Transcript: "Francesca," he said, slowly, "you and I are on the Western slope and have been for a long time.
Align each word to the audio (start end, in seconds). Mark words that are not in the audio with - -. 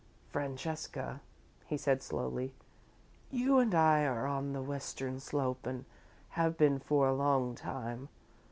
"Francesca," 0.31 1.21
he 1.67 1.77
said, 1.77 2.01
slowly, 2.01 2.55
"you 3.29 3.59
and 3.59 3.75
I 3.75 4.03
are 4.03 4.25
on 4.25 4.51
the 4.51 4.61
Western 4.63 5.19
slope 5.19 5.67
and 5.67 5.85
have 6.29 6.57
been 6.57 6.79
for 6.79 7.07
a 7.07 7.13
long 7.13 7.53
time. 7.53 8.09